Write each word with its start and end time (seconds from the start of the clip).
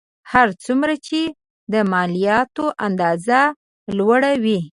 هر 0.31 0.47
څومره 0.63 0.93
چې 1.07 1.21
د 1.73 1.75
مالیاتو 1.93 2.65
اندازه 2.87 3.39
لوړه 3.97 4.31
وي 4.43 4.61